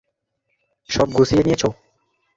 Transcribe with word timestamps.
সব 0.89 1.07
গুছিয়ে 1.15 1.43
নিয়েছো? 1.45 1.69